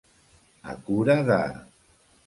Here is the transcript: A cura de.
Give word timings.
A 0.73 0.75
cura 0.89 1.19
de. 1.31 1.41